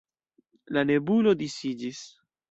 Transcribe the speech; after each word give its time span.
La 0.77 0.83
nebulo 0.91 1.33
disiĝis. 1.41 2.01